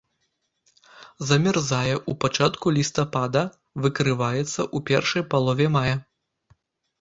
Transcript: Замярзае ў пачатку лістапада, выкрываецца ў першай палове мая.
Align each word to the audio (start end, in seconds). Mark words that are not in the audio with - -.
Замярзае 1.31 1.91
ў 1.97 2.11
пачатку 2.25 2.65
лістапада, 2.77 3.43
выкрываецца 3.85 4.49
ў 4.49 4.77
першай 4.89 5.23
палове 5.35 5.67
мая. 5.77 5.95